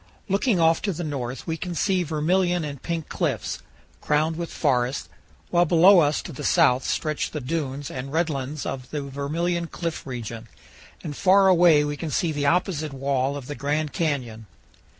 Looking 0.27 0.59
off 0.59 0.81
to 0.81 0.93
the 0.93 1.03
north 1.03 1.45
we 1.45 1.57
can 1.57 1.75
see 1.75 2.01
vermilion 2.01 2.65
and 2.65 2.81
pink 2.81 3.07
cliffs, 3.07 3.59
crowned 4.01 4.35
with 4.35 4.51
forests, 4.51 5.09
while 5.51 5.65
below 5.65 5.99
us 5.99 6.23
to 6.23 6.31
the 6.33 6.43
south 6.43 6.83
stretch 6.83 7.29
the 7.29 7.39
dunes 7.39 7.91
and 7.91 8.11
red 8.11 8.27
lands 8.27 8.65
of 8.65 8.89
the 8.89 9.03
Vermilion 9.03 9.67
Cliff 9.67 10.07
region, 10.07 10.47
and 11.03 11.15
far 11.15 11.47
away 11.49 11.83
we 11.83 11.97
can 11.97 12.09
see 12.09 12.31
the 12.31 12.47
opposite 12.47 12.93
wall 12.93 13.37
of 13.37 13.45
the 13.45 13.53
Grand 13.53 13.93
Canyon. 13.93 14.47